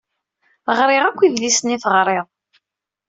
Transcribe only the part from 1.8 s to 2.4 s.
teɣriḍ.